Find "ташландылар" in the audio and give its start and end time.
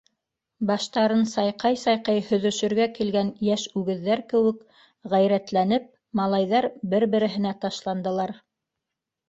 7.67-8.39